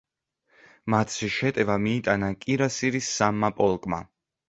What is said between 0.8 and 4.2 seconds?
მათზე შეტევა მიიტანა კირასირის სამმა პოლკმა.